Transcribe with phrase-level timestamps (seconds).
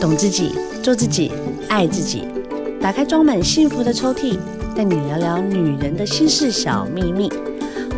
[0.00, 1.30] 懂自己，做自己，
[1.68, 2.26] 爱自己。
[2.80, 4.38] 打开装满幸福的抽屉，
[4.74, 7.30] 带你聊聊女人的心事小秘密。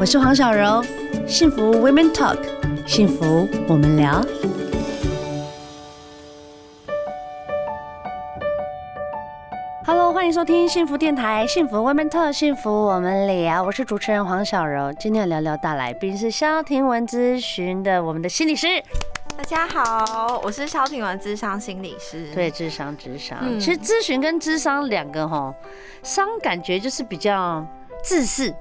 [0.00, 0.82] 我是黄小柔，
[1.28, 2.38] 幸福 Women Talk，
[2.88, 4.20] 幸福我们聊。
[9.86, 13.62] Hello，欢迎收听幸福电台，幸福 Women Talk，幸福我们聊。
[13.62, 18.66] 我是主持人黄小柔，今天要聊聊大来宾是萧婷文咨询的我们的心理师。
[19.36, 22.30] 大家好，我是萧婷文，智商心理师。
[22.34, 23.38] 对，智商，智商。
[23.40, 25.52] 嗯、其实咨询跟智商两个哈，
[26.02, 27.66] 商感觉就是比较
[28.04, 28.54] 自私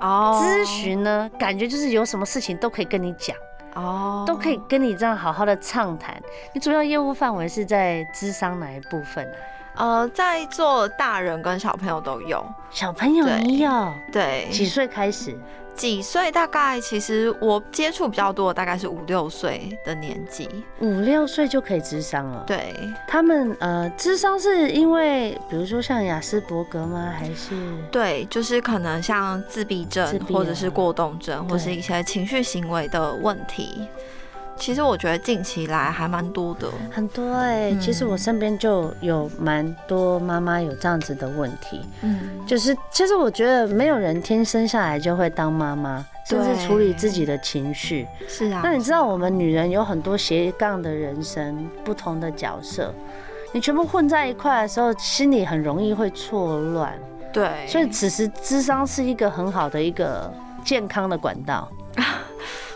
[0.00, 3.36] 哦，咨询呢感觉就是有什么事情都可以跟你讲
[3.74, 6.20] 哦，都可以跟你这样好好的畅谈。
[6.52, 9.36] 你主要业务范围是在智商哪一部分呢、
[9.74, 9.98] 啊？
[9.98, 15.36] 呃，在做大人跟小朋友都有，小朋友也有，对，几岁开始？
[15.74, 16.30] 几岁？
[16.32, 20.48] 大概其实我接触比较多大概是五六岁的年纪，
[20.80, 22.44] 五六岁就可以智商了。
[22.46, 22.74] 对，
[23.06, 27.12] 他们呃，智商是因为比如说像雅斯伯格吗？
[27.18, 27.54] 还是？
[27.90, 33.86] 对，就是可能像自闭症，啊、或者是过动症，或是一些情绪行为的问题。
[34.56, 37.70] 其实我觉得近期来还蛮多的，很多哎、欸。
[37.72, 48.06] 嗯、其实我身边就有蛮多妈妈有这样子的问题，嗯，就是其实我觉得没有人天生下来就会当妈妈，甚至处理自己的情绪。
[48.28, 48.60] 是啊。
[48.62, 52.94] 那你知道我们女人有很多斜杠的人生，不同的角色，
[53.52, 56.92] 你全部混在一块的时候，心里很容易会错乱。
[57.32, 57.66] 对。
[57.66, 60.32] 所以此时智商是一个很好的一个
[60.64, 61.68] 健康的管道。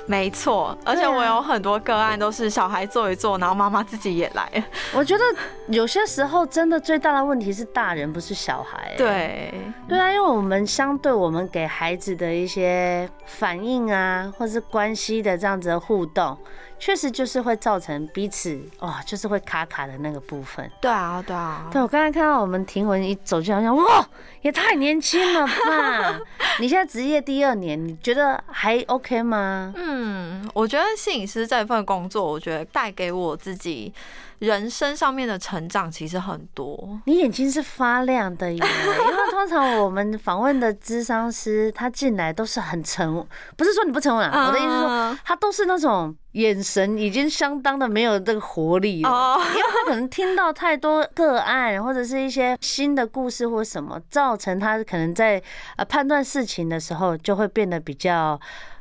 [0.08, 4.50] 没错，而且我有很多个案都是小孩做一做，然后妈妈自己也来。
[4.94, 5.22] 我觉得
[5.66, 8.94] 有些时候真的最大的问题是大人，不是小孩。
[8.96, 9.52] 对，
[9.86, 16.36] 对啊，因为我们相对我们给孩子的一些反应啊，或是关系的这样子的互动。
[16.78, 20.70] 确实就是会造成彼此哇，就是会卡卡的那个部分。
[20.80, 21.68] 对啊，对啊。
[21.72, 24.08] 对，我刚才看到我们庭文一走进来，想哇，
[24.42, 26.20] 也太年轻了吧！
[26.60, 29.72] 你现在职业第二年，你觉得还 OK 吗？
[29.76, 33.92] 嗯，我觉得摄影师这份工作，我觉得带给我自己
[34.38, 37.00] 人生上面的成长其实很多。
[37.06, 43.26] 你眼睛是发亮的耶，因为通常我们访问的咨商师，他进来都是很沉稳，
[43.56, 46.16] 不是说你不沉稳啊，我的意思是说，他都是那种。
[46.32, 55.42] 眼神已经相当的没有这个活力了，因为他可能听到太多个案或者是一些新的故事或什么，造成他可能在
[55.76, 58.38] 呃判断事情的时候就会变得比较。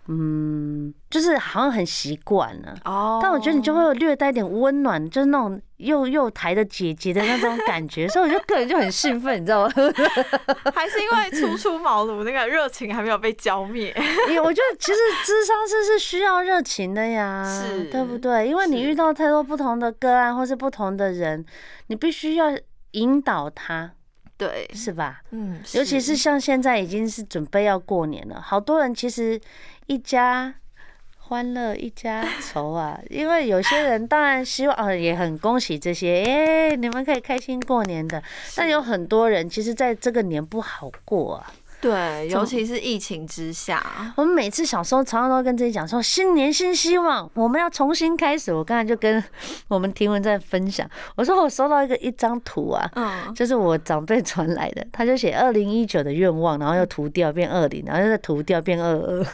[0.10, 9.74] 嗯，就是好像很习惯了哦，但我觉得你就会有略带一点温暖，就是那种又又台的姐姐的那种感觉， 所以我就个人就很兴奋，你知道吗？
[10.74, 13.94] 还是因为初出茅庐，那个热情还没有被浇灭。
[14.30, 18.48] 因为我觉得其实智商是是需要热情的呀，是，对不对？
[18.48, 21.46] 因为你遇到太多不同的个案或是不同的人，
[21.88, 22.58] 你必须要
[22.92, 23.92] 引导他。
[24.38, 25.22] 对，是吧？
[25.32, 29.40] 嗯，尤其是像现在已经是准备要过年了，好多人其实
[29.88, 30.54] 一家
[31.18, 33.00] 欢乐一家愁啊。
[33.10, 38.22] 因为有些人当然希望，啊，也很恭喜这些，哎，你们可以开心过年的。
[38.56, 41.52] 但有很多人其实在这个年不好过啊。
[41.88, 43.82] 对，尤其是疫情之下，
[44.18, 48.54] 我们每次小时候常常都跟自己讲说，新年新希望，我们要重新开始。
[48.54, 49.24] 我刚才就跟
[49.70, 59.26] 我们婷雯在分享，我说我收到一个一张图啊，嗯，就是我长辈传来的，他就写二零一九的愿望，然后又涂掉变二零，然后又再涂掉变二二，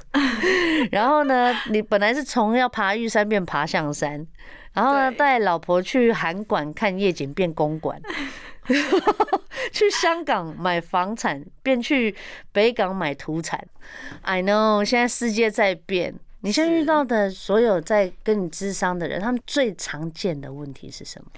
[0.91, 4.28] 然后呢，你本来是从要爬玉山变爬象山，
[4.74, 8.00] 然后呢带老婆去韩馆看夜景变公馆。
[9.72, 12.16] 去香港买房产，便去
[12.51, 13.63] 北港买土产。
[14.24, 16.16] I know，现在世界在变。
[16.41, 21.31] 你现在遇到的所有在跟你智商的人，他们最常见的问题是什么？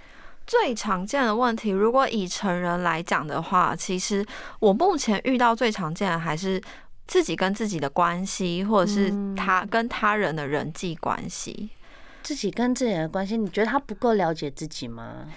[0.47, 4.25] 最常见的问题，如果以成人来讲的话，其实
[4.59, 6.61] 我目前遇到最常见的还是
[7.07, 11.69] 自己跟自己的关系，或者是他跟他人的人际关系。
[12.23, 15.27] 自己跟自己的关系，你觉得他不够了解自己吗？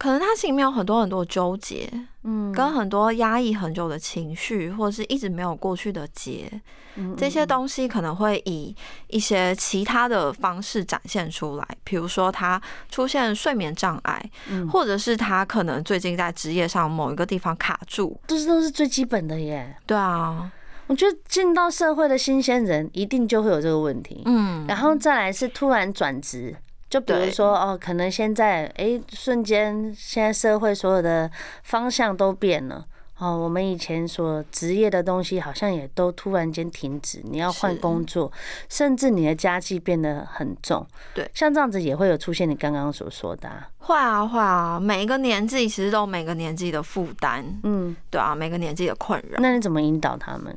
[0.00, 1.86] 可能他心里面有很多很多纠结，
[2.22, 6.50] 嗯，跟很多压抑很久的情绪，或者是一直没有过去的结，
[6.94, 8.74] 嗯，这些东西可能会以
[9.08, 12.58] 一些其他的方式展现出来，比如说他
[12.88, 19.76] 出现睡眠障碍，嗯，或者是他可能最近在职业上某一个地方卡住，这些都是最基本的耶。
[19.84, 20.50] 对啊，
[20.86, 26.56] 我觉得进到社会的新鲜人一定就会有这个问题，嗯，然后再来是突然转职。
[26.90, 31.30] 就比如说哦，可能现在哎，瞬间现在社会所有的
[31.62, 32.84] 方向都变了
[33.18, 38.32] 哦，我们以前所职业的东西好像也都突然间停止，你要换工作，
[38.68, 40.84] 甚至你的家计变得很重。
[41.14, 43.48] 对，像这样子也会有出现你刚刚所说的。
[43.48, 43.68] 啊。
[43.78, 47.44] 会啊，会啊，每一个年纪其实都有每个年纪的负担。
[47.62, 49.38] 嗯，对啊，每个年纪的困扰。
[49.38, 50.56] 那你怎么引导他们？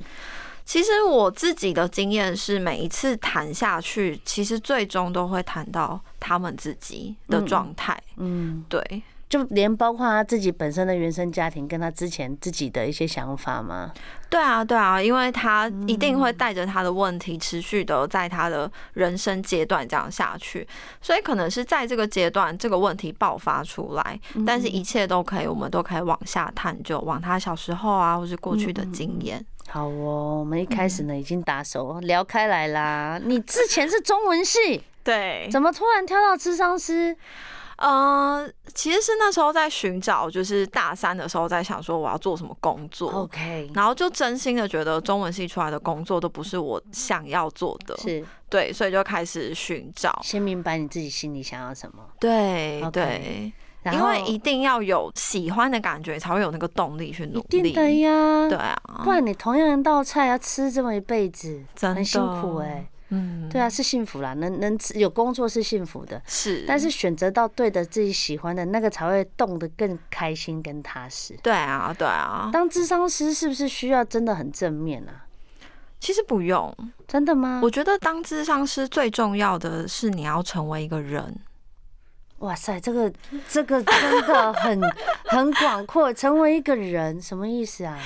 [0.66, 8.02] 其实我自己的经验是，每一次谈下去，其实最终都会谈到他们自己的状态。
[8.18, 9.04] 嗯，对。
[9.34, 13.92] 就连包括他自己本身的原生家庭，跟他之前自己的一些想法吗？
[14.30, 20.68] 对啊，对啊，因为他一定会带着他的问题，持续的在他的人生阶段这样下去，
[21.02, 29.44] 所以可能是在这个阶段，这个问题爆发出来，但是一切都可以，我们都可以往下探究，往他小时候啊，或是过去的经验。
[29.68, 33.20] 好哦，我们一开始呢已经打手聊开来啦。
[33.24, 37.18] 你之前是中文系， 对，怎么突然跳到智商师？
[37.86, 43.12] 嗯，其实是那时候在寻找，就是大三的时候在想说我要做什么工作。
[43.12, 50.18] OK，然后就真心的觉得中文系出来的工作都不是我想要做的，是对，所以就开始寻找。
[50.24, 52.06] 先明白你自己心里想要什么。
[52.22, 53.52] 对对，
[53.92, 57.58] 因为一定要有喜欢的感觉，才会有那个动力去努力。
[57.58, 62.88] 一定的呀，对啊，不然你同样一道菜要吃这么一辈子，很辛苦哎。
[63.14, 71.38] 嗯，对啊，是幸福啦，能能有工作是幸福的，是，但是选择到对的自己喜欢的那个才会动得更开心跟踏实。
[71.44, 72.50] 对啊，对啊。
[72.52, 75.26] 当智商师是不是需要真的很正面啊？
[76.00, 76.76] 其实不用，
[77.08, 77.62] 真的吗？
[77.64, 81.34] 我觉得当智商师最重要的是你要成为一个人。
[82.40, 83.14] 哇塞，这个
[83.48, 84.82] 这个真的很
[85.28, 87.98] 很广阔，成为一个人什么意思啊？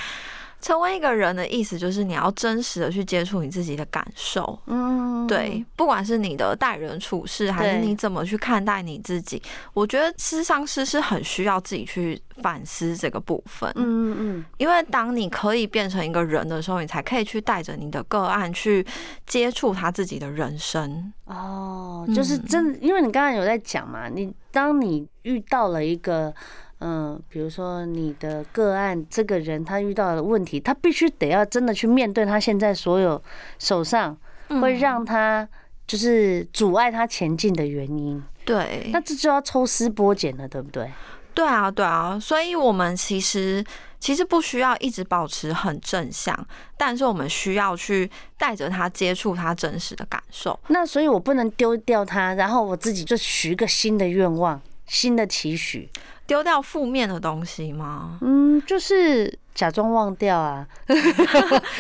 [0.60, 9.42] 成为一个人的意思就是你要真实的去接触你自己的感受，嗯，对，不管是你的待人处事，还是你怎么去看待你自己，
[9.74, 14.18] 我觉得咨商师是很需要自己去反思这个部分，嗯嗯。
[14.20, 18.86] 嗯，因为当你可以变成一个人的时候，你才可以去带着你的个案去
[19.26, 21.14] 接触他自己的人生。
[21.26, 26.34] 哦，就是真，因为你刚刚有在讲嘛，你当你遇到了一个。
[26.80, 33.22] 嗯，比如说你的个案，这个人他遇到的问题，他必须得要真的去面对他现在所有
[33.58, 34.16] 手上
[34.62, 35.48] 会让他
[35.88, 38.24] 就是阻碍他前进的原因。
[38.46, 40.92] 对，那这就要抽丝剥茧了，对不对？
[41.34, 42.20] 对啊，对啊。
[42.20, 43.64] 所以我们其实
[44.00, 46.48] 其实不需要一直保持很正向，
[46.78, 50.58] 但是我们需要去带着他接触他真实的感受。
[50.68, 55.90] 那所以我不能丢掉他，然后我自己就许一个新的愿望、新的期许。
[56.26, 58.18] 丢掉负面的东西吗？
[58.22, 60.68] 嗯，就是假装忘掉啊，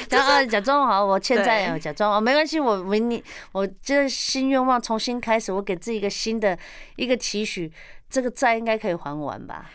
[0.09, 3.21] 然 后假装好，我欠债啊，假装哦，没关系，我明年
[3.51, 6.57] 我这新愿望重新开始，我给自己一个新的
[6.95, 7.69] 一个期许，
[8.09, 9.65] 这个债应该可以还完吧？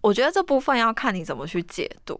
[0.00, 2.16] 我觉得这部分要看你怎么去解读。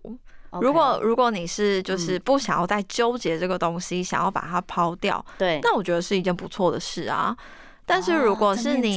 [0.61, 7.37] 如果如果你是就是不想要再纠结这个东西，想要把它抛掉，对，那我觉得是一件不错的事啊。
[7.91, 8.97] 但是如果是你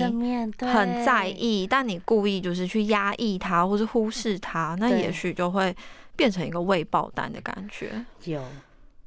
[0.62, 5.76] 很在意，但你故意就是去压抑它，或是忽视它，那也许就会
[6.16, 8.06] 变成一个未爆弹的感觉。
[8.26, 8.44] 有，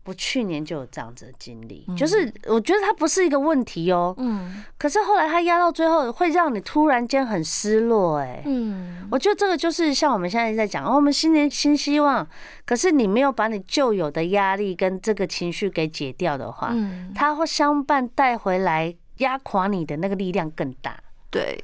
[0.04, 12.26] 我去年就有这样子的经历，就是我觉得它不是一个问题哦，嗯，可是后来它压到最后，会让你突然间很失落，哎，嗯，我觉得这个就是像我们现在在讲，哦，我们新年新希望，
[12.64, 18.94] 可是你没有把你旧有的压力跟这个情绪给解掉的话，嗯，它会相伴带回来。
[19.18, 20.98] 压垮你的那个力量更大，
[21.30, 21.58] 对，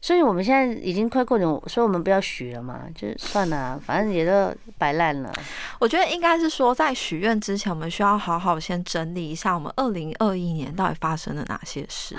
[0.00, 5.32] 所以我们现在已经快过年，所以我们不要许了嘛，就算了，反正也都摆烂了。
[5.78, 12.16] 我觉得应该是说，在许愿之前，我们需要好好先整理一下我们二零二一年到底发生了哪些事。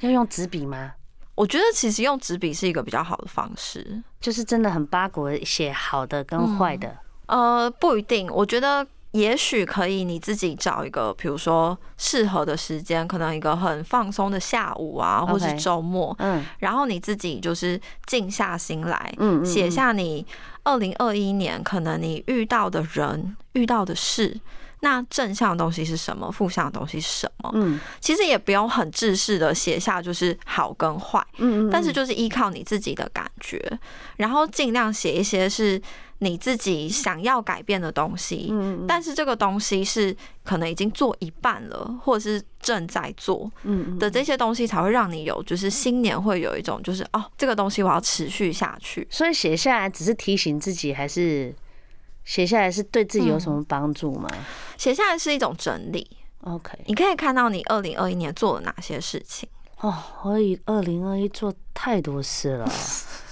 [0.00, 0.92] 要用纸笔吗？
[1.34, 6.88] 我觉得其实用纸笔是一个比较好的方式，就是真的很八股写好的跟坏的。
[7.26, 7.64] 嗯。
[7.64, 8.86] 呃，不一定，我觉得。
[9.12, 20.26] 也许可以你自己找一个，比如说适合的时间，可能一个很放松的下午啊，或是周末，嗯，然后你自己就是静下心来，嗯，写下你
[20.64, 24.38] 二零二一年可能你遇到的人、遇到的事，
[24.80, 26.30] 那正向的东西是什么？
[26.30, 27.50] 负向的东西是什么？
[27.54, 33.60] 嗯，其实也不用很制式的写下就是好跟坏，嗯，但是就是依靠你自己的感觉，
[34.16, 35.80] 然后尽量写一些是。
[36.20, 43.52] 你自己想要改变的东西，嗯但是这个东西是可能已经做一半了，或者是正在做
[44.00, 49.06] 的这些东西，才会让你有就是新年会有一种就是哦，这个东西我要持续下去。
[49.10, 51.54] 所以写下来只是提醒自己，还是
[52.26, 54.28] 写下来是对自己有什么帮助吗？
[54.76, 56.06] 写下来是一种整理。
[56.42, 59.48] OK，你可以看到你二零二一年做了哪些事情。
[59.80, 62.70] 哦，我以二零二一做太多事了。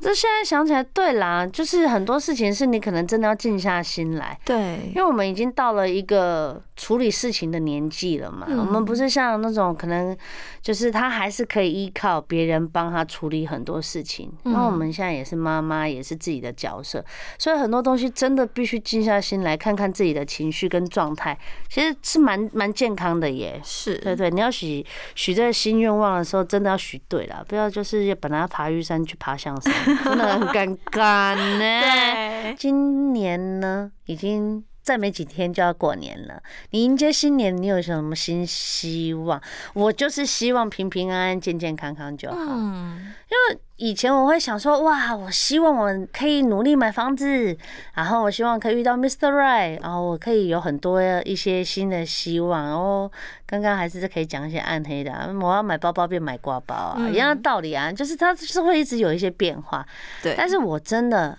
[0.00, 4.38] 这现在想起来，对啦，就是很多事情是你可能真的要静下心来。
[4.44, 8.46] 对，因为我们已经到了一个处理事情的年纪了嘛。
[8.48, 10.16] 我们不是像那种可能，
[10.62, 14.32] 就是他还是可以依靠别人帮他处理很多事情。
[14.44, 17.04] 那我们现在也是妈妈，也是自己的角色，
[17.38, 21.38] 所以很多东西真的必须静下心来看看自己的情绪跟状态，
[21.68, 23.60] 其实是蛮蛮健康的耶。
[23.62, 29.72] 是对对，你要许许这个新愿望的时候，真的要许对了，不要就是本来要爬玉山去爬象山。
[29.96, 31.58] 真的很尴尬呢。
[31.80, 36.42] 对，今年呢，已经再没几天就要过年了。
[36.70, 39.40] 你迎接新年，你有什么新希望？
[39.72, 42.36] 我就是希望平平安安、健健康康就好。
[42.36, 42.96] 嗯，
[43.28, 47.56] 因为以前我会想说，哇，我希望我可以努力买房子，
[47.94, 49.30] 然后我希望可以遇到 Mr.
[49.30, 52.64] Right，然后我可以有很多一些新的希望。
[52.66, 53.08] 然后
[53.46, 59.86] 刚刚还是可以讲一些暗黑的，我要买包包变买挂包啊，一样的道理啊，就是它是会一直有一些变化。
[60.20, 61.38] 对，但是我真的。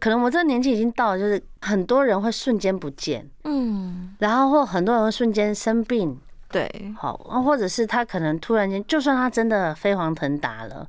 [0.00, 6.18] 可能我这个年纪已经到了，就是很多人会瞬间不见，嗯，然后或很多人会瞬间生病，
[6.50, 10.86] 对，好，或者是他可能突然间，就算他真的飞黄腾达了，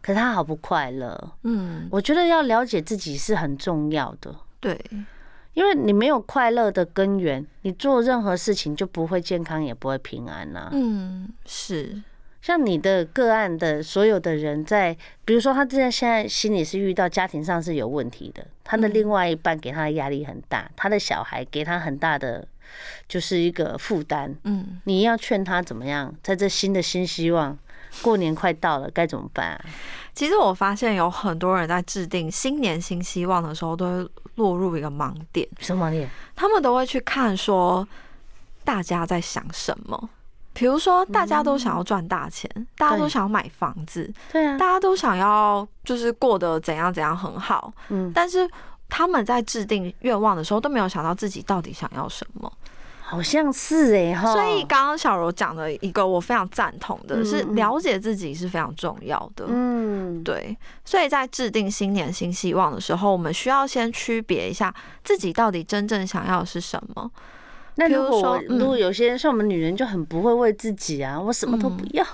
[0.00, 4.80] 可是他好不快乐，嗯，我觉得要了解自己是很重要的，对，
[5.54, 12.02] 因为你没有快乐的根源，你做任何事情就不会健康，也不会平安呐，嗯，是。
[12.46, 22.46] 像你的个案的所有的人在，比如说他现在现在心里是遇到家庭上是有问题的，他的另外一半给他的压力很大，他的小孩给他很大的
[23.08, 24.32] 就是一个负担。
[24.44, 27.58] 嗯，你要劝他怎么样，在这新的新希望，
[28.00, 29.64] 过年快到了，该怎么办啊？
[30.14, 35.48] 其实我发现有很多人在制定新年新希望的时候，都会落入一个盲点。
[35.58, 36.08] 什么盲点？
[36.36, 37.88] 他们都会去看说
[38.62, 40.10] 大家在想什么。
[40.56, 48.48] 比如说，大家都想要赚大钱，嗯、大家都想要买房子，对啊，大家都想要就是过得怎样怎样很好，嗯，但是
[48.88, 52.50] 他们在制定愿望的时候都没有想到自己到底想要什么，
[53.02, 54.32] 好像是哎哈。
[54.32, 60.56] 所以刚刚小柔讲的一个我非常赞同的是，了解自己是非常重要的，嗯，对。
[60.84, 67.10] 所以在制定新年新希望的时候，我们需要先区别一下自己到底真正想要的是什么。
[67.76, 72.04] 那如果如果有些人像我们女人就很不会为自己啊，我什么都不要，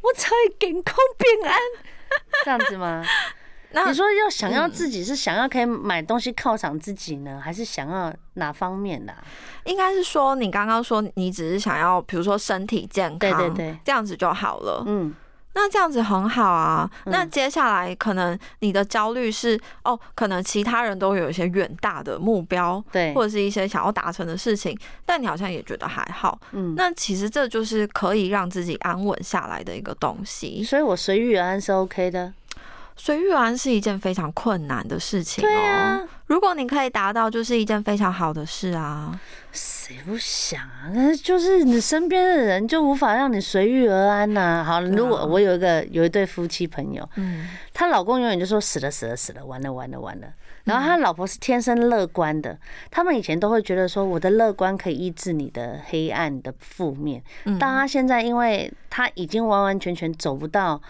[0.00, 1.58] 我才健康平安，
[2.44, 3.04] 这样子吗？
[3.74, 9.14] 那你说要想要自己是想要可以买东西犒赏自己呢，还是想要哪方面的？
[9.64, 14.84] 应该是说你刚刚说你只是想要，比如说身体健康，对对对，这样子就好了。
[14.86, 15.14] 嗯。
[15.54, 16.90] 那这样子很好啊。
[17.06, 26.40] 那接下来可能你的焦虑是哦，可能其他人都有一些远大的目标，对，或者是一些想要达成的事情，但你好像也觉得还好。
[26.52, 30.62] 嗯，那其实这就是可以让自己安稳下来的一个东西。
[30.64, 32.32] 所以我随遇而安是 OK 的。
[32.94, 36.06] 随遇而安是一件非常困难的事情哦。
[36.32, 39.20] 如果你可以达到，就是一件非常好的事啊。
[39.52, 40.90] 谁不想啊？
[40.94, 44.64] 但是就是你身边的人就无法让你随遇而安呐。
[44.66, 50.28] 好，如果我有一个有一对夫妻朋友，嗯，她老公永远就说死了死了死了，完了完了完了。
[50.64, 52.58] 然后他老婆是天生乐观的，
[52.90, 57.22] 他们以前都会觉得说我的乐观可以抑制你的黑暗的负面。
[57.44, 60.80] 但他现在因为他已经完完全全走不到。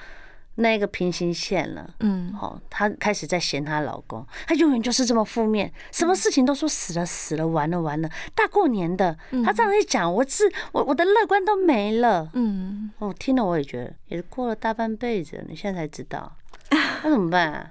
[0.56, 16.36] 那个平行线了，嗯，好，她开始在嫌她老公，她永远就是这么负面，什么事情都说死了死了，完了完了，大过年的，她这样一讲，我是我我的乐观都没了，嗯，我听了我也觉得，也是过了大半辈子，你现在才知道，
[16.70, 17.70] 那怎么办啊？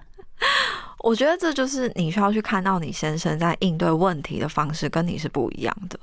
[0.99, 5.99] 我觉得这就是你需要去看到你先生在应对问题的方式跟你是不一样的，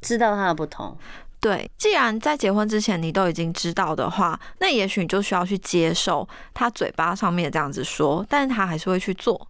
[0.00, 0.96] 知道他的不同。
[1.40, 9.48] 对，既然在结婚之前你都已经知道的话，那也许你就需要去接受他嘴巴上面这样子说，但是他还是会去做。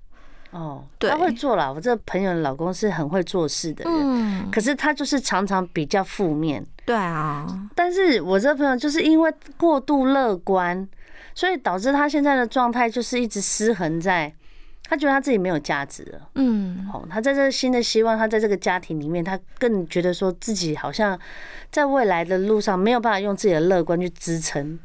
[0.51, 1.71] 哦，对，他会做啦。
[1.71, 6.65] 我这个朋友的老公是很会做事的人，嗯，可是他就是常常比较负面。
[6.85, 10.89] 对啊，但是我这个朋友就是因为过度乐观，
[11.35, 14.33] 所以导致他现在的状态就是一直失衡在。
[14.89, 21.19] 他觉得他自己没有价值了，嗯，好，他在这个新的希望，他在这个家庭里面，他更觉得说自己好像
[21.71, 24.79] 在未来的路上没有办法用自己的乐观去支撑。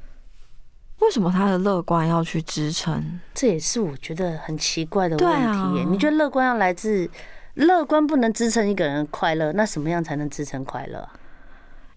[1.00, 3.19] 为什么他的乐观要去支撑？
[3.33, 5.86] 这也是我觉得很奇怪的问题耶。
[5.89, 7.10] 你觉得乐观要来自
[7.53, 11.07] 乐观不能支撑一个人快乐，那什么样才能支撑快乐？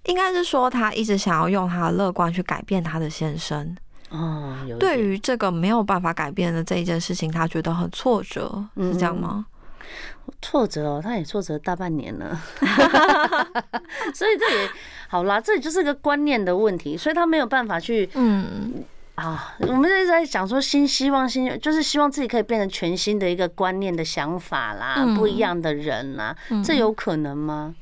[0.04, 3.76] 应该是说他一直想要用他的乐观去改变他的先生。
[4.10, 9.44] 哦，对于这个没有办法改变的这一件事情，他觉得很挫折，是这样吗？
[9.48, 12.40] 嗯、挫折哦，他也挫折大半年了，
[14.14, 14.68] 所以这也
[15.08, 18.84] 好啦，这也就是个观念的问题，所以他没有办法去，嗯，
[19.16, 27.74] 啊，我们一直在讲说新希望，新就是希望自己可以变成全新的一个观念的想法啦，嗯、不一样的人啦，嗯、这有可能吗？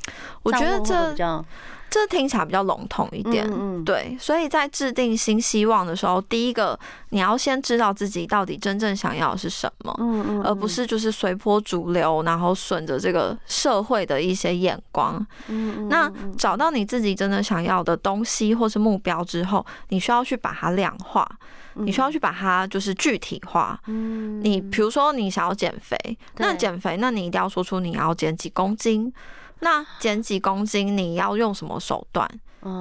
[0.42, 1.44] 我觉得这。
[1.94, 6.76] 这听起来比较笼统一点，嗯嗯对，所以在制定新希望的时候，第一个
[7.10, 21.24] 你要先知道自己到底真正想要的是什么，嗯嗯，而不是就是随波逐流，然后顺着这个社会的一些眼光，嗯嗯，那找到你自己真的想要的东西或是目标之后，你需要去把它量化，
[21.74, 25.96] 你需要去把它就是具体化，嗯，你比如说你想要减肥，
[26.38, 29.12] 那减肥，那你一定要说出你要减几公斤。
[29.64, 32.30] 那减几公斤，你要用什么手段？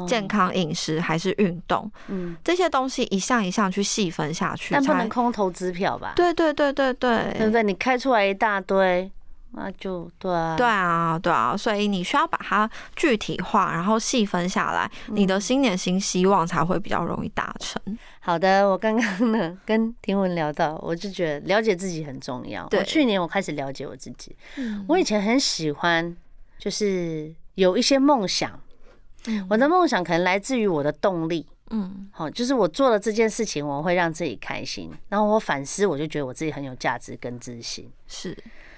[0.07, 1.91] 健康饮食还是运动？
[2.07, 6.13] 嗯，这些东西一项一项去细分下去，但不能空头支票吧？
[6.15, 7.63] 对对对对对，对不对？
[7.63, 9.11] 你开出来一大堆，
[9.51, 17.81] 那就对啊，对啊，对啊，所以你需要把它具体化，然后细分下来，你的新年新希望才会比较容易达成。
[18.21, 22.65] 好的，我刚刚呢跟婷文聊到，我就觉得了解自己很重要。
[22.69, 24.33] 对，我去年我开始了解我自己，
[24.87, 26.15] 我以前很喜欢。
[26.57, 28.59] 就是有一些梦想，
[29.49, 38.37] 我的梦想可能来自于我的动力，嗯，好，就是我做了这件事情，我会让自己开心，然后我反思，我就觉得我自己很有价值跟自信，是，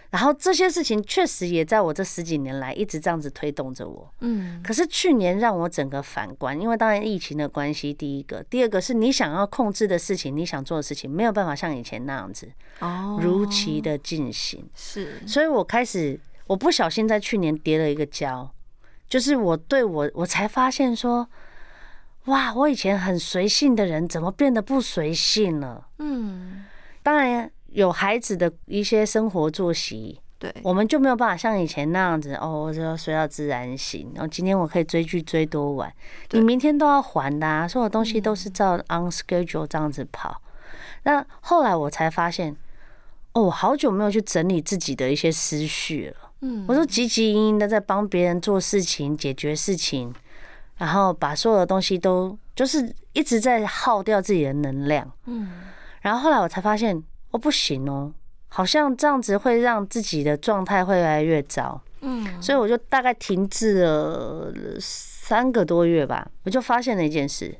[0.09, 12.47] 然后这些事情确实也在我这十几年来一直这样子推动着我，嗯，可是去年让我整个反观，因为当然疫情的关系，第一个，第二个是你想要控制的事情，你想做的事情没有办法像以前那样子
[12.79, 16.19] 哦，如期的进行，是，所以我开始。
[16.47, 18.51] 我不小心在去年跌了一个跤，
[19.07, 21.27] 就是我对我，我才发现说，
[22.25, 25.87] 哇，我以前很随性的人，怎么变得不随性了？
[25.99, 26.65] 嗯，
[27.01, 35.91] 当然有孩子的一些生活作息，对，我们就没有办法像以前那样子哦，我就要睡到自然醒，然后今天我可以追剧追多晚，
[36.31, 40.41] 你明天都要还的啊，所有东西都是照 on schedule 这样子跑。
[41.03, 42.55] 那后来我才发现，
[43.33, 46.24] 哦，好久没有去整理自己的一些思绪了。
[46.67, 50.13] 我就汲汲营营的在帮别人做事情、解决事情，
[50.77, 55.11] 然后把所有的东西都就是一直在耗掉自己的能量。
[55.25, 55.49] 嗯，
[56.01, 57.01] 然后后来我才发现，
[57.31, 58.13] 哦，不行哦，
[58.47, 61.81] 好像这样子会让自己的状态会越来越糟。
[62.01, 67.55] 嗯，所以我就大概停滞了三个多月吧，我就发现了一件事。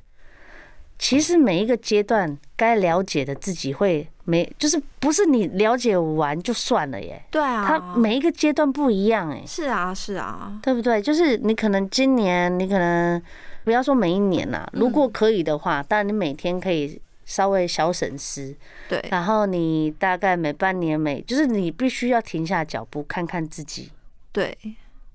[1.00, 7.24] 其实每一个阶段该了解的自己会没，就是不是你了解完就算了耶。
[7.32, 9.44] 对啊，他每一个阶段不一样哎。
[9.48, 11.02] 是啊，是啊，对不对？
[11.02, 13.22] 就是你可能今年，你可能
[13.64, 18.56] 不要说每一年呐，如果可以的话，当然你每天可以稍微小审思。
[18.90, 19.04] 对。
[19.12, 23.92] 然后你大概每半年每，就是你必须要停下脚步看看自己。
[24.32, 24.58] 对。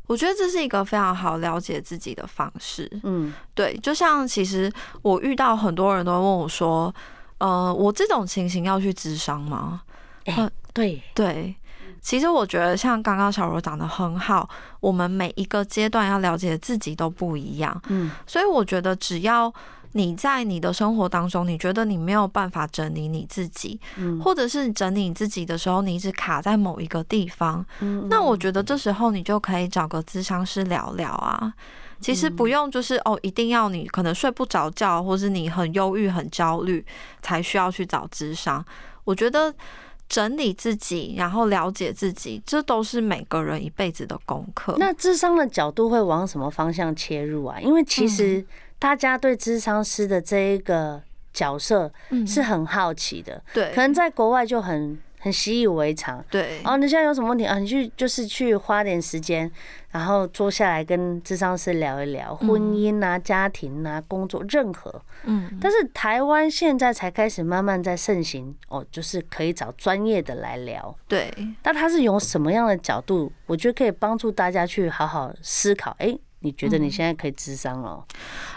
[0.06, 2.90] 我觉得这是一个非常好了解自己的方式。
[3.04, 4.68] 嗯，对，就像其实
[5.02, 6.92] 我遇到很多人都问我说，
[7.40, 9.82] 呃，我这种情形要去咨商吗？
[10.24, 11.54] 哎，对对，
[12.00, 14.48] 其实我觉得像刚刚小柔讲的很好，
[14.78, 17.78] 我们每一个阶段要了解自己都不一样。
[17.88, 19.52] 嗯，所以我觉得只要。
[19.92, 31.52] 你在你的生活当中，你觉得你没有办法整理你自己，嗯，或者是整理你自己的时候，你一直卡在某一个地方，嗯，那我觉得这时候你就可以找个咨商师聊聊啊。
[32.00, 36.84] 其实不用就是哦，一定要你可能睡不着觉，或是你很忧郁、很焦虑，
[37.22, 38.64] 才需要去找智商。
[39.04, 39.54] 我觉得
[40.08, 44.76] 整理自己，然后了解自己，这都是每个人一辈子的功课。
[44.78, 47.60] 那智商的角度会往什么方向切入啊？
[47.60, 48.44] 因为其实。
[48.80, 51.02] 大家对智商师的这一个
[51.34, 51.92] 角色
[52.26, 56.60] 是很好奇的，对，可能在国外就很很习以为常，对。
[56.64, 57.58] 哦，你现在有什么问题啊？
[57.58, 59.48] 你去就是去花点时间，
[59.90, 65.00] 然后坐下来跟智商师聊一聊婚姻啊、家庭啊、工作，任何。
[65.24, 65.56] 嗯。
[65.60, 71.32] 但是台湾现在才开始慢慢在盛行，哦，就是可以找专业的来聊，对。
[71.62, 73.30] 那他是用什么样的角度？
[73.46, 75.94] 我觉得可以帮助大家去好好思考。
[75.98, 76.18] 哎。
[76.42, 78.02] 你觉得你现在可以智商了？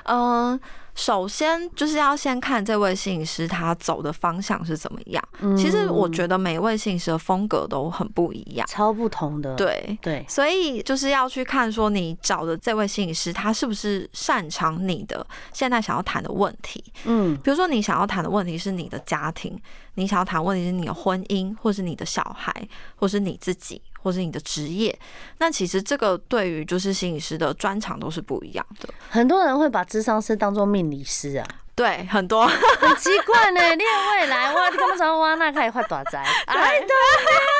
[0.06, 0.60] 嗯，呃，
[0.96, 5.24] 首先就是要先看这位摄影师他走的方向是怎么样。
[5.40, 9.56] 嗯，其实我觉得每位摄影师的风格都很不一样，超不同的。
[9.56, 16.84] 对对，所以就是要去看说你找的这位摄影师他是不是擅长你的现在想要谈的问题。
[17.06, 19.60] 嗯，比如说你想要谈的问题是你的家庭，
[19.96, 22.54] 你想要谈问题是你的婚姻，或是你的小孩，
[22.96, 23.82] 或是你自己。
[24.04, 24.94] 或是你的职业，
[25.38, 28.90] 那其实这个对于就是心理师的专长都是不一样的。
[29.10, 33.74] 很多人会把智商师当做命理师啊，对，很多很奇怪呢。
[33.74, 35.36] 你有未来哇，你干嘛说哇？
[35.36, 36.22] 那可以画大宅？
[36.48, 36.90] 哎，对，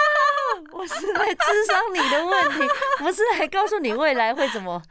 [0.74, 2.68] 我是来智商你的问题，
[3.00, 4.82] 不是来告诉你未来会怎么。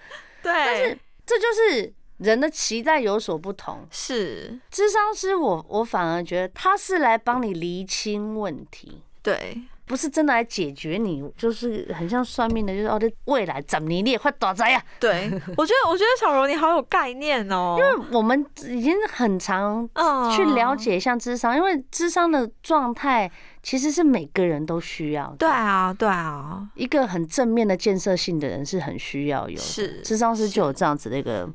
[0.42, 3.86] 对，但是这就是人的期待有所不同。
[3.90, 9.02] 是，智商师我，我我反而觉得他是来帮你厘清问题。
[9.22, 9.60] 对。
[9.92, 14.82] 不是真的来解决你，就是很像算命的，就是哦，这未来怎么你也快躲灾呀？
[14.98, 19.86] 对，我觉得我觉得小柔你好有概念哦，因为我们已经很常
[20.34, 23.30] 去了解像智商，因为智商的状态
[23.62, 25.36] 其实是每个人都需要的。
[25.36, 31.46] 对啊，对啊，一个很正面的建设性的人是很需要有的，是智商师就有这样子的一个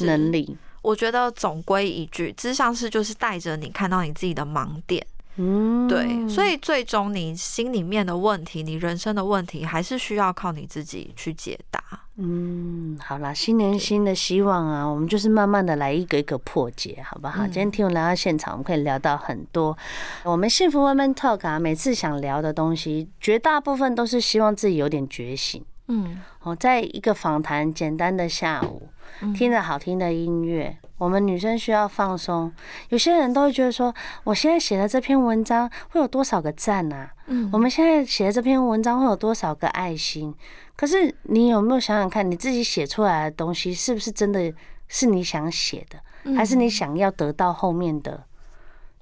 [0.00, 0.58] 能力。
[0.82, 5.06] 我觉得总归一句，智商师就是带着你看到你自己的盲点。
[5.36, 11.82] 嗯，对，所以最终你心里面的问题，你人生的问题，还是需要靠你自己去解答。
[12.16, 17.44] 嗯，好啦，新年新的希望啊，我们就是慢慢的来一个一个破解，好不好？
[17.44, 19.76] 嗯、今天听我来到现场，我们可以聊到很多
[20.22, 25.64] 我们幸福 women talk 啊，每次想聊的东西，绝大部分都是希望自己有点觉醒。
[25.88, 28.88] 嗯，哦，在一个访谈简单的下午，
[29.34, 30.76] 听着好听的音乐。
[30.96, 32.50] 我们女生需要放松，
[32.88, 33.92] 有些人都会觉得说，
[34.22, 37.10] 我现在写的这篇文章会有多少个赞啊？
[37.26, 40.34] 嗯，我们现在写的这篇文章会有多少个爱心？
[40.76, 44.52] 可是你有没有想想看，你自己写出来的东西是不是真的
[44.88, 48.24] 是你想写的，还是你想要得到后面的，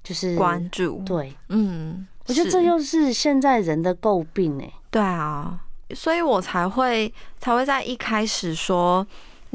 [0.03, 1.01] 就是关注？
[1.05, 4.69] 对，嗯，我觉得这又是现在人的诟病哎。
[4.91, 5.59] 对啊，
[5.95, 9.05] 所以我才会才会在一开始说。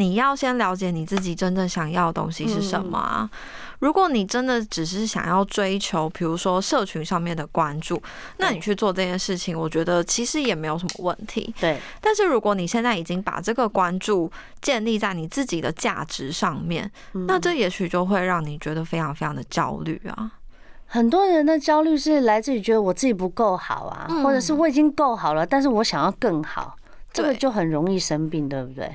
[0.00, 3.28] 你要先了解你自己真正想要的东西是什么啊？
[3.80, 8.00] 如果你真的只是想要追求，比如说社群上面的关注，
[8.36, 11.52] 那你去做这件事情，我觉得其实也没有什么问题。
[11.58, 11.80] 对。
[12.00, 14.30] 但是如果你现在已经把这个关注
[14.62, 16.88] 建立在你自己的价值上面，
[17.26, 20.30] 那这也许就会让你觉得非常非常的焦虑啊。
[20.90, 26.74] 很多人的焦虑是来自于觉得我自己不够好啊，或者是我已经够好了，但是我想要更好，
[27.12, 28.90] 这个就很容易生病，对不对？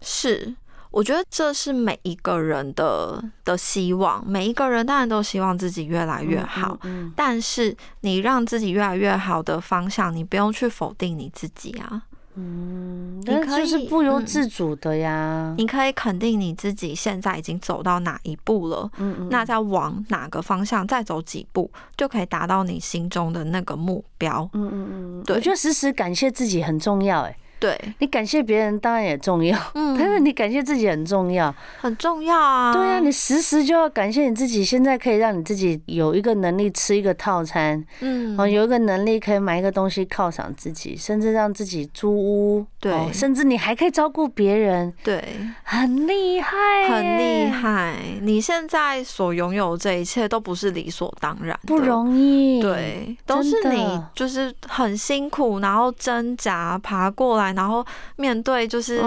[0.00, 0.54] 是，
[0.90, 6.78] 我觉得这是每一个人的的希望，每一个人当然都希望自己越来越好。
[6.84, 12.02] 嗯，嗯，但是你让自己越来越好的方向，你不用去否定你自己啊。
[12.34, 15.54] 嗯，那就是不由自主的呀。
[15.56, 18.90] 嗯，你可以肯定你自己现在已经走到哪一步了。
[18.98, 24.48] 嗯嗯，那再往哪个方向再走几步，就可以达到你心中的那个目标。
[24.52, 27.22] 嗯嗯嗯，对，我觉得时时感谢自己很重要。
[27.22, 27.36] 哎。
[27.60, 32.72] 对，你感谢别人当然也重要，嗯， 但是你感谢自己很重要，很重要啊。
[32.72, 45.22] 对啊，你时时就要感谢你自己，现在可以让你自己有一个能力吃一个套餐，嗯，哦，有一个能力可以买一个东西犒赏自己，甚至让自己租屋，对，甚至你还可以照顾别人，对，
[45.62, 46.56] 很厉害，
[46.88, 47.94] 很厉害。
[48.22, 57.49] 你现在所拥有这一切都不是理所当然，不容易，对，都是你就是很辛苦，然后挣扎爬过来。
[57.54, 57.84] 然后
[58.16, 58.98] 面对就是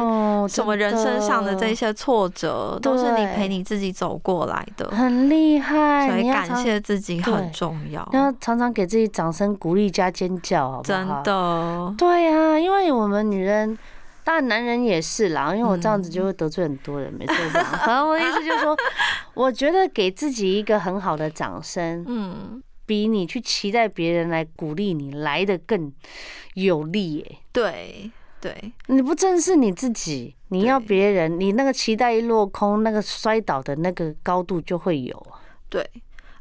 [0.48, 6.08] 什么人生上的这些挫折，都是你陪你自己走过来的，很厉害。
[6.08, 10.98] 所以感谢自己很重要，要常常给自己掌声鼓励加尖叫，好不好？
[11.00, 13.78] 真的， 对呀，因为我们女人，
[14.24, 15.56] 当然男人也是啦。
[15.56, 17.80] 因为我这样子就会得罪很多人，没错吧？
[17.86, 18.76] 反正我的意思就是说，
[19.34, 25.92] 我觉得给自己一个很好的掌声，嗯，比你去期待别人来鼓励你来的更
[26.56, 27.38] 有力耶。
[27.52, 28.12] 对。
[28.44, 35.40] 对，你不正视你自己，你要别人，你那个期待一落空，那个摔倒的那个高度就会有啊。
[35.70, 35.90] 对，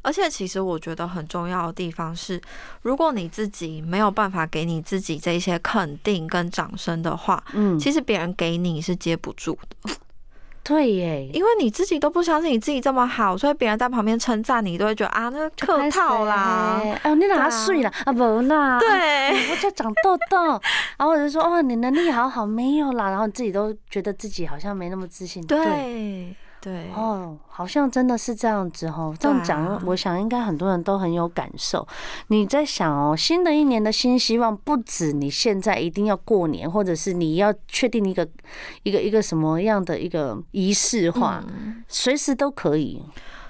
[0.03, 2.43] 而且其实我觉得很重要的地方是，
[2.83, 9.95] 如果你自己没有办法给你自己这些肯定跟掌声的话，嗯，其实别人给你是接不住的。
[10.65, 16.81] 对耶，因为你自己都不相信你自己这么好，所以别人在旁边称赞你，都会觉得啊，那客套啦。
[17.03, 18.13] 哎呦，你哪睡了啊？
[18.13, 20.61] 不啦，对，我就长痘痘，
[20.97, 25.45] 然后我就说哦，你能力好好，没有啦，然后自己都觉得自己好像没那么自信。
[25.47, 26.35] 对。
[26.63, 29.13] 对哦，好像真的是这样子哦。
[29.19, 31.85] 这样讲，我想应该很多人都很有感受。
[32.29, 38.27] 你在想哦，新的一年的新希望，不止你现在一定要过年，或者是你要确定一个
[38.85, 41.43] 一个一个什么样的一个仪式化，
[41.89, 43.03] 随时都可以。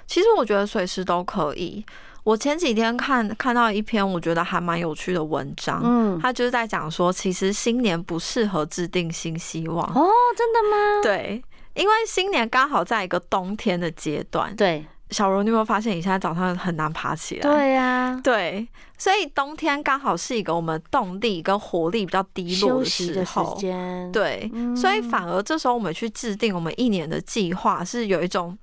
[0.07, 1.85] 其实我觉得随时都可以。
[2.23, 9.85] 我前几天看看到一篇我觉得还蛮有趣的文章，嗯，他就是在讲说，其实新年不适合制定新希望。
[9.93, 11.03] 哦，真的吗？
[11.03, 11.43] 对。
[11.73, 17.41] 因为新年刚好在一个冬天的阶段，对，小柔，你有没有发现你现在早上很难爬起来？
[17.41, 23.57] 对呀、啊，对，所以冬天刚好是一个我们动力跟活力比较低落的时候，
[24.11, 28.57] 对，嗯、所以反而这时候我们去制定我们一年的计划，是有一种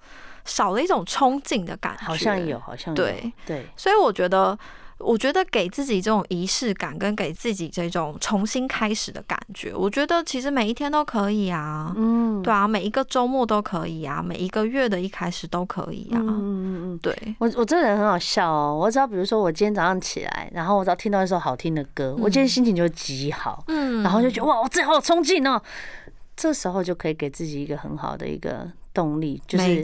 [0.44, 4.58] 少了一种冲劲的感觉，好像有，好像有，对对，所以我觉得。
[5.00, 17.14] 我觉得给自己这种仪式感，跟给自己这种重新开始的感觉，我觉得其实每一天都可以啊，嗯，对啊，每一个周末都可以啊，每一个月的一开始都可以啊，嗯嗯嗯，对。
[17.38, 25.60] 我我这个人很好笑哦，我只要比如说我今天早上起来，然后我只要听到一首好听的歌，我今天心情就极好，嗯，然后就觉得哇，我自己好有冲劲哦，
[26.36, 28.70] 这时候就可以给自己一个很好的一个。
[28.92, 29.82] 动力就是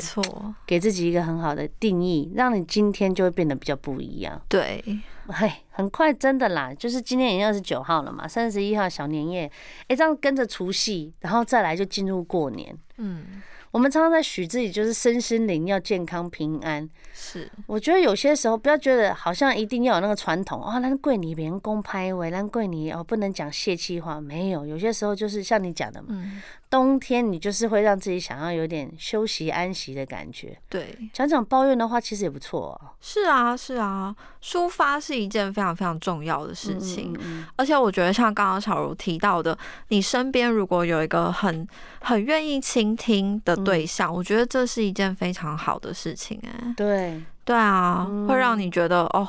[0.66, 4.40] 给自己一个很好的定义，让你今天就会变得比较不一样。
[4.48, 4.82] 对，
[5.28, 9.50] 嘿，很快真的啦，就是今天已经二十九号了嘛，三十一号小年夜，
[9.88, 12.76] 哎，这样跟着除夕，然后再来就进入过年。
[12.98, 13.42] 嗯。
[13.72, 16.88] 我们常常在许自己，就是身心灵要健康平安。
[17.12, 24.18] 是，我觉得有些时候不要觉得好像一定要有那个传统啊，咱过年别人公拍为咱过年哦，不能讲泄气话。
[24.18, 30.56] 没有，有些时候就是像你讲的嘛，嗯、冬天你就是会让自己想要有点休息安息的感觉。
[30.68, 32.90] 对，讲讲抱怨的话其实也不错哦。
[33.00, 37.12] 是啊，是啊，抒发是一件非常非常重要的事情。
[37.12, 39.56] 嗯嗯嗯，而且我觉得像刚刚小茹提到的，
[39.88, 41.66] 你身边如果有一个很
[42.00, 43.54] 很愿意倾听的。
[43.66, 49.26] 对象，我觉得这是一件非常好的事情，哎，对，对啊，会让你觉得哦，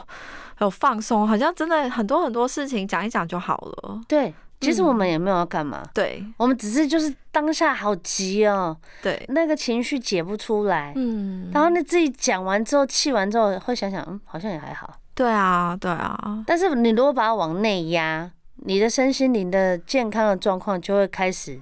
[0.60, 4.02] 有放松，好像真的很多很多事情讲一讲就好了。
[4.08, 14.92] 对，其实我们也没有要干嘛，对，我们只是就是当下好急哦，对，那个情绪解不出来，嗯，然后你自己讲完之后，气完之后，会想想，嗯，好像也还好。
[15.14, 21.60] 对啊，对啊，但是你如果把它往内压，你的身心灵的健康的状况就会开始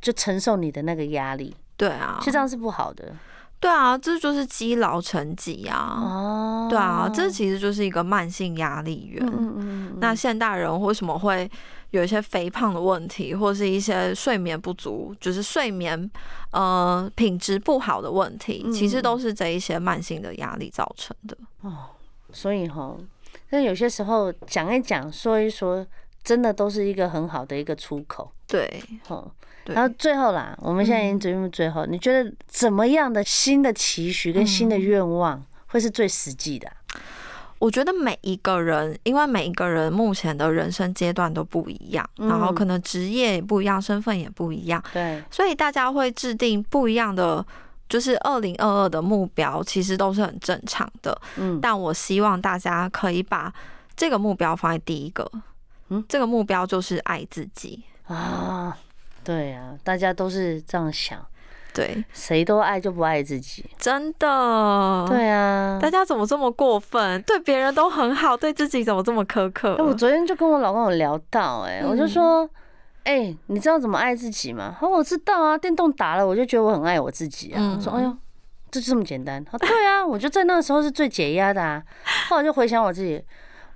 [0.00, 1.54] 就承受你的那个压力。
[1.76, 3.12] 对啊，其实这样是不好的。
[3.58, 5.96] 对啊，这就是积劳成疾啊。
[5.96, 9.24] 哦，对啊，这其实就是一个慢性压力源。
[9.24, 9.96] 嗯嗯嗯。
[10.00, 11.48] 那现代人为什么会
[11.92, 16.10] 有一些肥胖的问题，或是一些睡眠不足，就是睡眠
[16.50, 21.36] 呃品质不好的问题，其实都是这一些慢性的压力造成的。
[21.60, 21.90] 哦，
[22.32, 22.96] 所以哈，
[23.50, 25.86] 那有些时候讲一讲、说一说，
[26.24, 28.32] 真的都是一个很好的一个出口。
[28.46, 28.82] 对，
[29.66, 36.72] 然后最后啦，我们现在已经进入最后，嗯、你觉得怎么样的新的期许跟新的愿望会是最实际的？
[37.62, 47.46] 我觉得每一个人，因为每一个人目前的人生阶段都不一样，嗯、然后可能职业也不一样，身份也不一样，对，所以大家会制定不一样的，
[47.88, 51.16] 就是二零二二的目标，其实都是很正常的。
[51.36, 53.54] 嗯，但我希望大家可以把
[53.94, 55.30] 这个目标放在第一个，
[55.90, 58.76] 嗯，这个目标就是爱自己啊。
[59.22, 61.24] 对呀、啊，大家都是这样想，
[61.74, 65.06] 对，谁都爱就不爱自己，真的。
[65.08, 67.22] 对啊，大家怎么这么过分？
[67.22, 69.76] 对别人都很好，对自己怎么这么苛刻？
[69.78, 72.48] 我昨天就跟我老公有聊到、欸，哎、嗯，我就说，
[73.04, 74.76] 哎、欸，你知道怎么爱自己吗？
[74.78, 77.56] 他说我知道啊，电动打了，我就觉得我很爱我自己啊。
[77.58, 78.16] 嗯、我说，哎呦，
[78.70, 79.42] 这就这么简单？
[79.42, 81.82] 他说对啊， 我就在那个时候是最解压的啊。
[82.28, 83.22] 后来就回想我自己，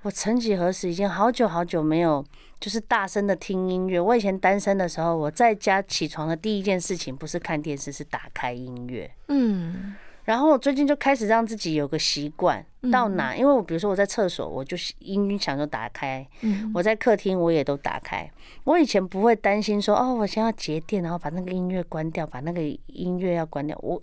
[0.03, 2.23] 我曾几何时已经好久好久没有。
[2.59, 3.99] 就是大声的听音乐。
[3.99, 9.09] 我以前单身的时候，我在家起床的第一件事情不是看电视，是打开音乐。
[9.27, 16.25] 嗯，然后我最近就开始让自己有个习惯，到哪，因为我比如说我在厕所，我就音响就打开；
[16.73, 18.29] 我在客厅，我也都打开。
[18.63, 23.77] 我以前不会担心说，哦，我先要节电，然后把那个音乐关掉，把那个音乐要关掉。
[23.81, 24.01] 我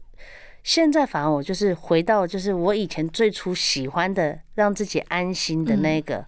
[0.63, 6.25] 现在反而我就是回到就是我以前最初喜欢的，让自己安心的那个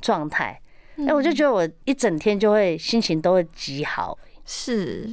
[0.00, 0.60] 状态。
[1.06, 5.08] 哎，我就觉得我一整天就会心情都会极好，是，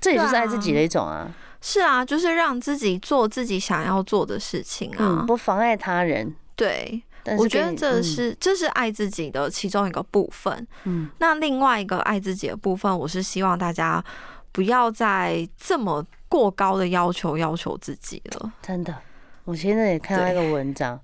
[0.00, 1.30] 这也就是爱自己的一种啊。
[1.60, 6.34] 是啊，就是让自己做自己想要做的事情啊，不妨碍他人。
[6.54, 7.02] 对，
[7.36, 10.66] 我觉得这是这是爱自己的其中一个部分。
[10.84, 14.02] 嗯，那另外一个爱自己的部分，我是希望大家
[14.52, 18.52] 不要再这么过高的要求要求自己了。
[18.62, 18.94] 真的，
[19.44, 20.98] 我现在也看到一个文章。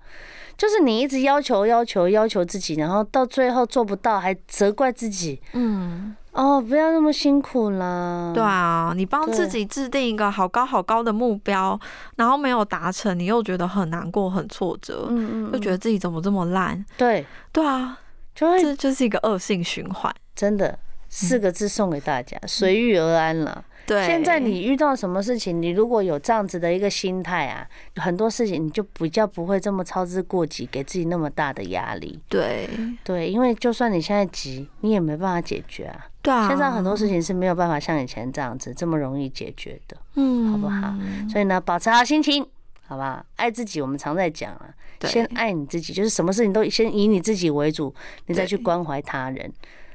[0.57, 5.41] 就是你一直要求、要求、要求自己，然后到最后做不到，还责怪自己。
[5.53, 8.33] 嗯，哦，不要那么辛苦啦。
[8.35, 11.79] 对啊，你帮自己制定一个好高好高的目标，
[12.17, 16.85] 然后没有达成，你又觉得很难过、很挫折，嗯嗯，又觉得自己怎么这么烂。
[16.97, 17.99] 对，对啊，
[18.35, 20.15] 就会这就是一个恶性循环。
[20.37, 23.65] 真的，四个字送给大家：随遇而安了。
[23.87, 27.67] 对，现在你遇到什么事情，你如果有这样子的一个心态啊，
[27.97, 32.19] 很多事情你就比较不会这么操之过急，给自己那么大的压力。
[32.29, 32.69] 对
[33.03, 36.07] 对，因为就算你现在急，你也没办法解决啊。
[36.23, 40.95] 对啊，现在很多事情是没有办法像以前这样子这么容易解决的，嗯，好不好？
[41.31, 42.43] 所以呢，保持好心情，
[42.87, 43.23] 好不好？
[43.37, 47.95] 爱自己，我们常在讲啊，先爱你自己，就是什么事情都先以你自己为主，
[48.29, 49.53] 你再去关怀他人，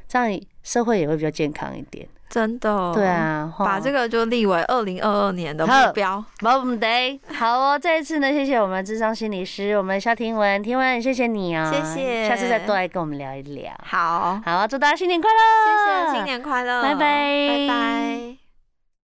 [0.08, 2.08] 这样社会也会比较健康一点。
[2.30, 6.24] 真的，对啊，把这个就立为二零二二年的目标。
[6.42, 7.20] 没问题。
[7.34, 13.74] 好哦，这一次呢，谢谢我们智商心理师，我们肖婷文，婷文，谢谢你啊，谢谢，下次再多来跟我们聊一聊。
[13.84, 18.39] 好，好，祝大家新年快乐，谢谢，新年快乐，拜拜，拜拜。